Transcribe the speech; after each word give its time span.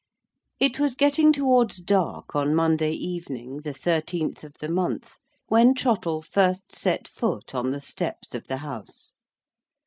It 0.59 0.79
was 0.79 0.95
getting 0.95 1.31
towards 1.31 1.77
dark, 1.77 2.35
on 2.35 2.55
Monday 2.55 2.89
evening, 2.93 3.57
the 3.57 3.71
thirteenth 3.71 4.43
of 4.43 4.53
the 4.59 4.67
month, 4.67 5.19
when 5.45 5.75
Trottle 5.75 6.23
first 6.23 6.71
set 6.73 7.07
foot 7.07 7.53
on 7.53 7.69
the 7.69 7.81
steps 7.81 8.33
of 8.33 8.47
the 8.47 8.57
House. 8.57 9.13